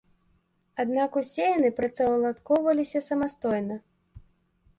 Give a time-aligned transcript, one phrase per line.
[0.83, 3.79] Аднак усе яны працаўладкоўваліся самастойна.